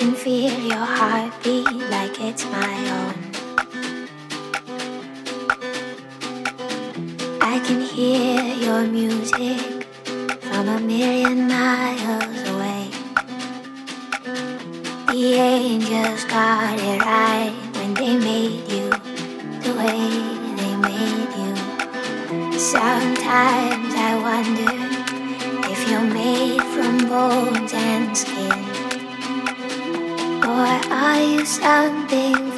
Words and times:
can 0.00 0.14
feel 0.14 0.58
your 0.60 0.86
heartbeat 0.98 1.70
like 1.90 2.18
it's 2.20 2.46
my 2.46 2.76
own. 2.98 3.16
I 7.42 7.60
can 7.66 7.82
hear 7.82 8.42
your 8.64 8.84
music 8.86 9.84
from 10.40 10.68
a 10.68 10.80
million 10.80 11.48
miles 11.48 12.40
away. 12.48 12.88
The 15.12 15.34
angels 15.34 16.24
got 16.24 16.80
it 16.80 17.00
right 17.02 17.54
when 17.74 17.92
they 17.92 18.16
made 18.16 18.66
you 18.72 18.88
the 19.64 19.72
way 19.80 20.02
they 20.60 20.74
made 20.88 21.32
you. 21.42 22.58
Sometimes 22.58 23.92
I 24.08 24.12
wonder 24.28 24.72
if 25.70 25.80
you're 25.90 26.10
made 26.20 26.62
from 26.72 27.06
bones 27.06 27.59
are 31.20 31.24
you 31.24 31.44
something 31.44 32.49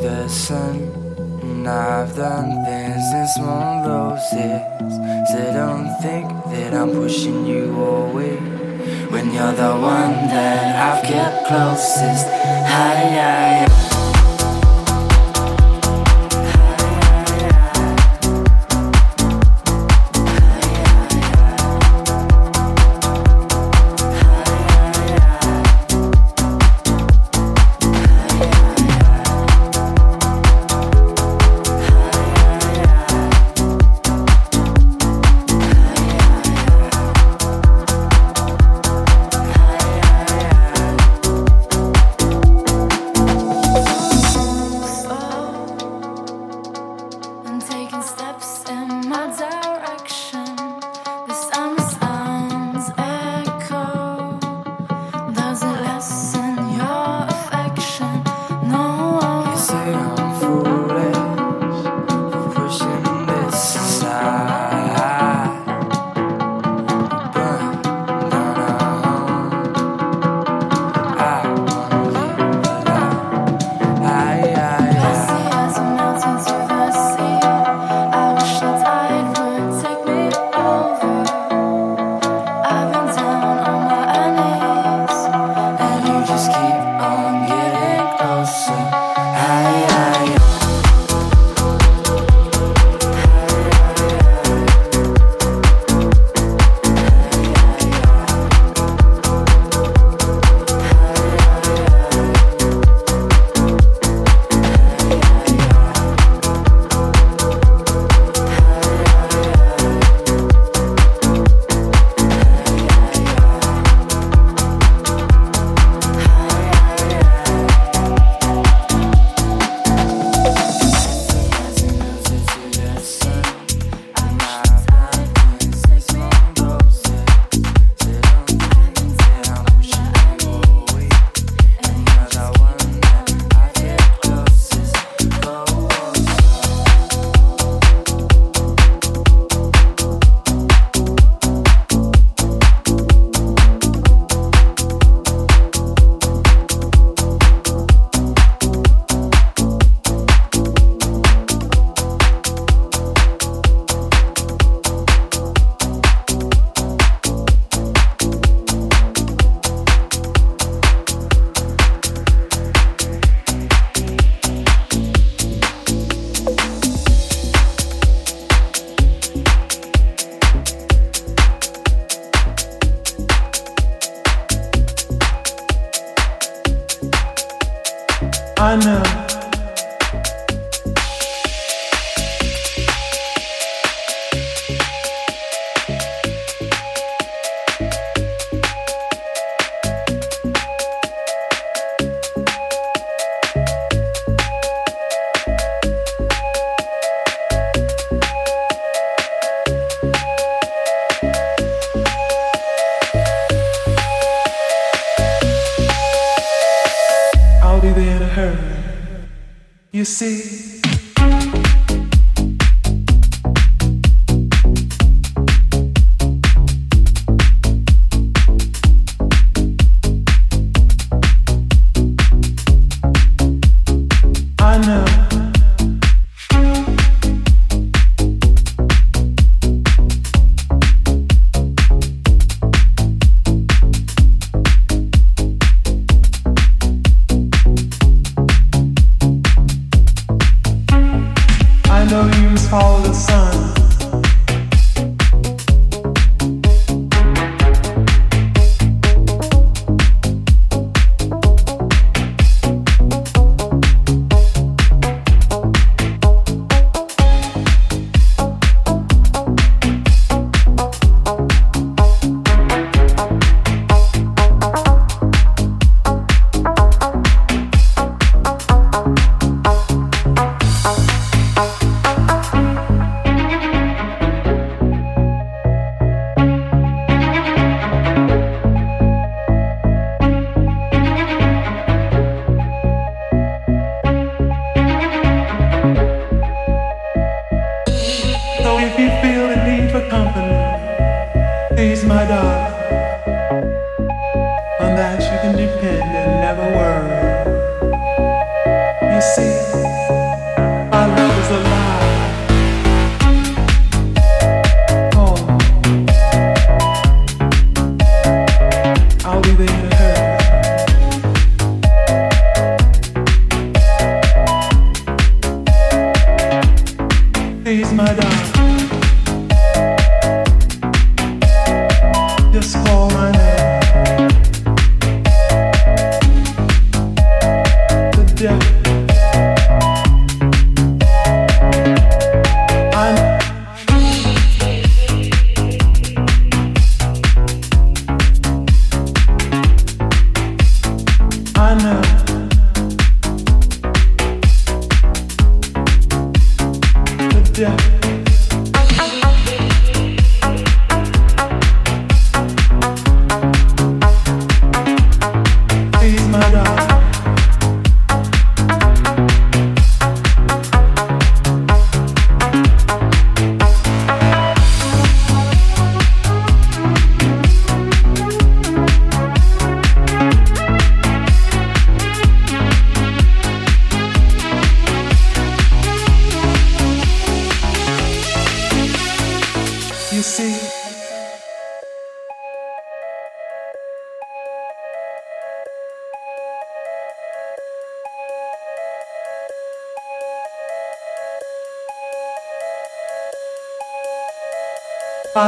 the 0.00 0.28
sun. 0.28 0.76
And 1.42 1.68
I've 1.68 2.16
done 2.16 2.64
things 2.64 3.12
in 3.12 3.26
small 3.28 3.84
doses 3.84 4.62
So 5.30 5.52
don't 5.52 5.88
think 6.00 6.28
that 6.52 6.72
I'm 6.72 6.90
pushing 6.92 7.44
you 7.46 7.64
away. 7.76 8.36
When 9.12 9.32
you're 9.34 9.52
the 9.52 9.74
one 9.76 10.14
that 10.32 10.76
I've 10.76 11.04
kept 11.04 11.46
closest. 11.48 12.26
Hi, 12.26 12.94
hi, 13.18 13.66
hi. 13.68 13.89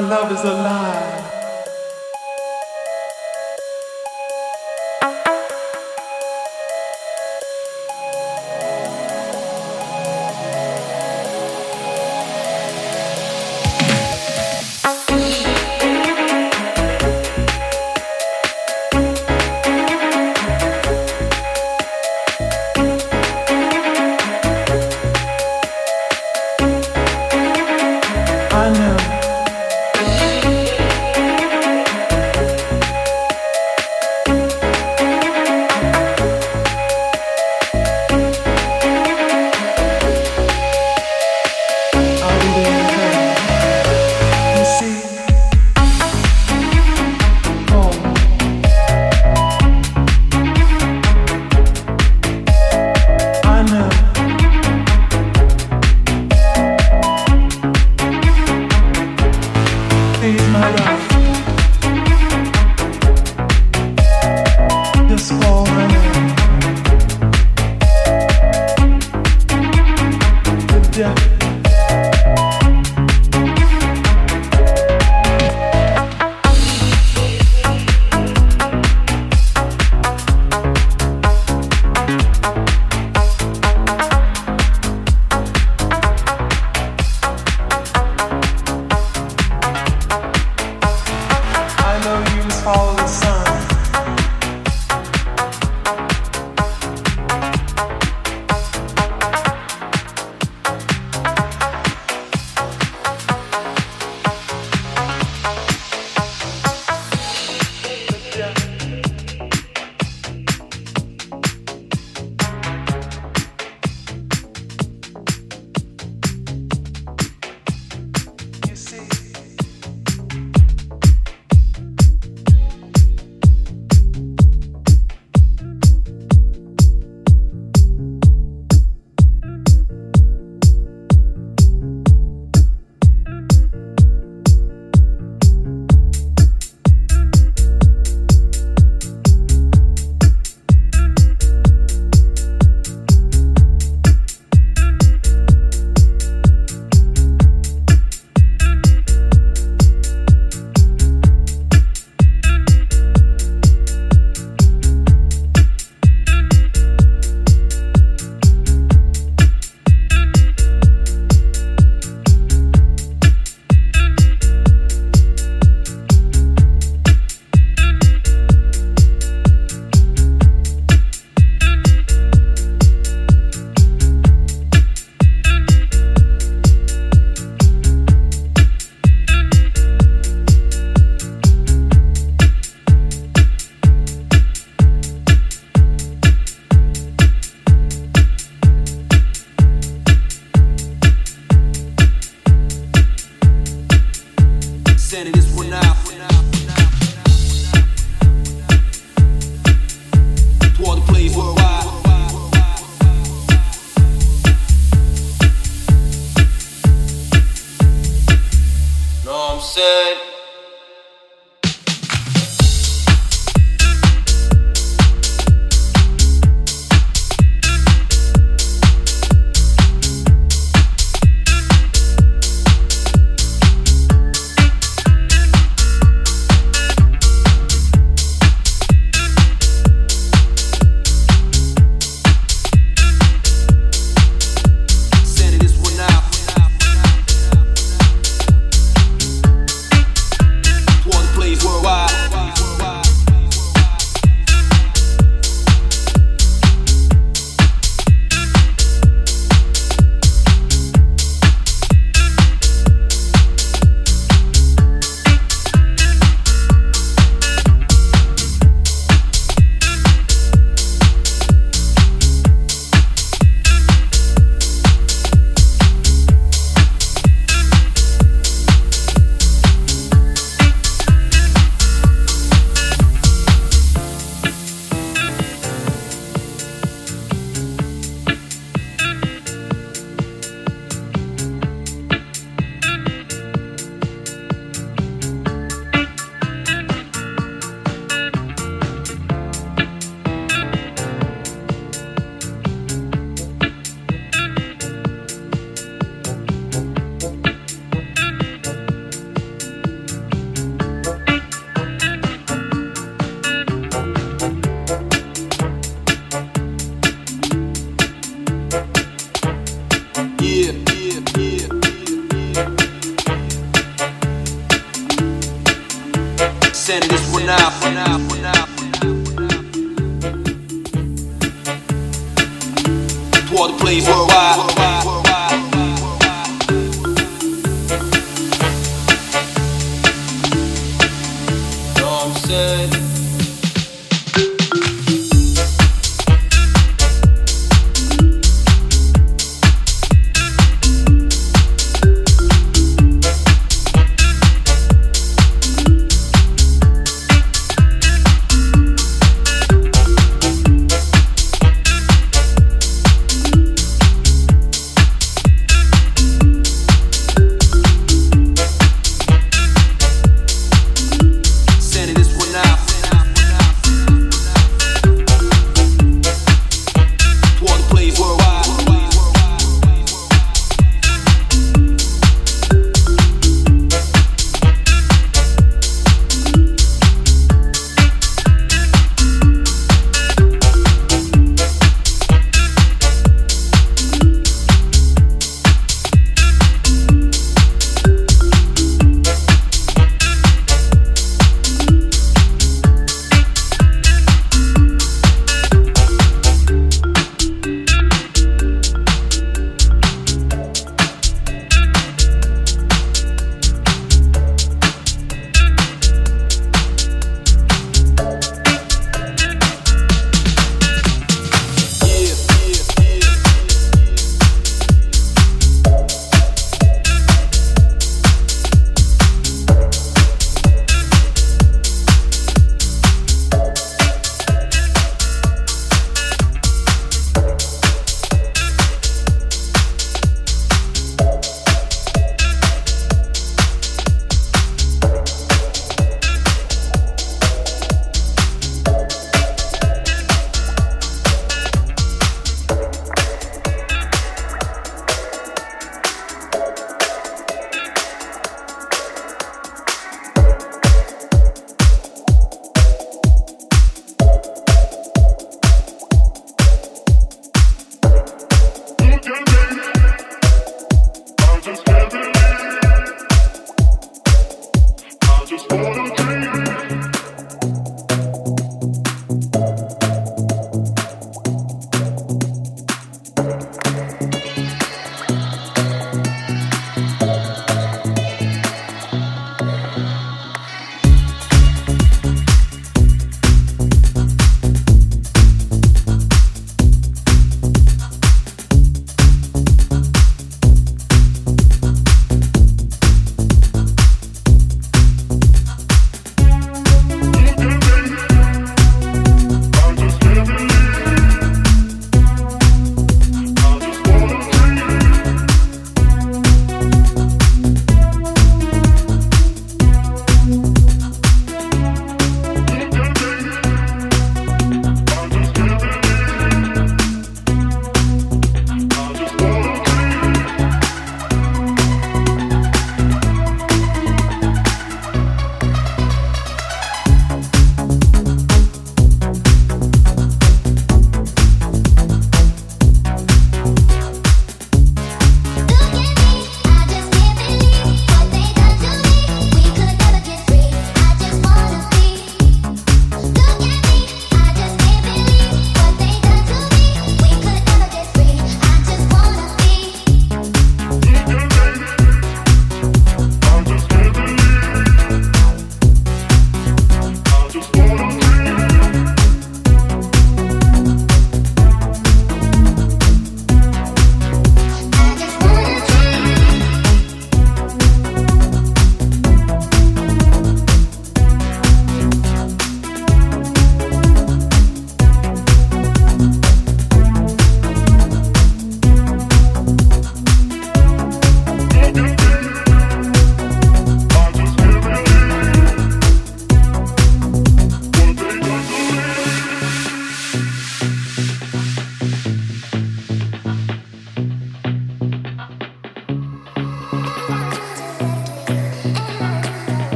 Love 0.00 0.32
is 0.32 0.44
alive. 0.44 0.69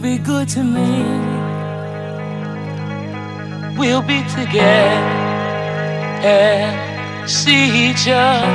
Be 0.00 0.18
good 0.18 0.48
to 0.48 0.62
me, 0.64 1.04
we'll 3.78 4.02
be 4.02 4.22
together, 4.24 5.04
eh? 6.22 7.26
See 7.26 7.90
each 7.90 8.08
other. 8.08 8.46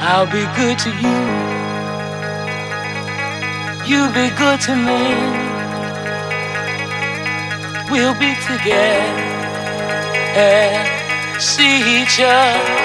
I'll 0.00 0.26
be 0.26 0.46
good 0.56 0.78
to 0.78 0.90
you. 1.02 1.18
You 3.86 4.08
be 4.12 4.30
good 4.36 4.60
to 4.62 4.74
me. 4.76 5.02
We'll 7.90 8.14
be 8.14 8.34
together 8.46 9.28
and 10.36 11.42
see 11.42 12.02
each 12.02 12.20
other. 12.20 12.77